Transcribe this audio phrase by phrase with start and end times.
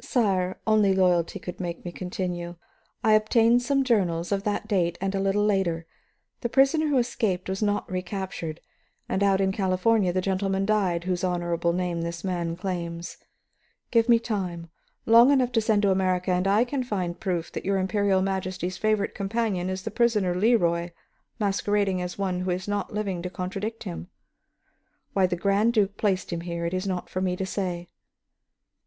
[0.00, 2.56] "Sire, only loyalty could make me continue.
[3.04, 5.84] I obtained some journals of that date and a little later.
[6.40, 8.62] The prisoner who escaped was not recaptured;
[9.06, 13.18] and out in California the gentleman died whose honorable name this man claims.
[13.90, 14.70] Give me time,
[15.04, 18.78] long enough to send to America, and I can find proof that your Imperial Majesty's
[18.78, 20.88] favorite companion is the prisoner Leroy
[21.38, 24.08] masquerading as one who is not living to contradict him.
[25.12, 27.90] Why the Grand Duke placed him here, it is not for me to say."